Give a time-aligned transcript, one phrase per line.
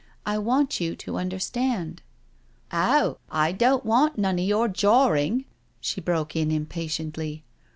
[0.25, 2.01] I want you to under stand..
[2.71, 5.45] •"*•" Oh, I don't want none of your jawring/'
[5.79, 7.43] she broke in impatiently.